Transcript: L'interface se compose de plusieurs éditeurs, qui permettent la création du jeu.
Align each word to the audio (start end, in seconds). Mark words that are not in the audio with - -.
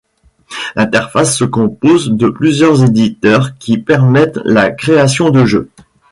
L'interface 0.75 1.37
se 1.37 1.43
compose 1.45 2.09
de 2.09 2.27
plusieurs 2.27 2.83
éditeurs, 2.83 3.55
qui 3.59 3.77
permettent 3.77 4.39
la 4.45 4.71
création 4.71 5.29
du 5.29 5.45
jeu. 5.45 5.69